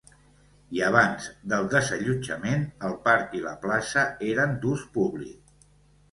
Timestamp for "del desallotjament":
1.51-2.63